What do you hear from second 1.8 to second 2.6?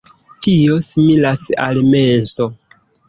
menso.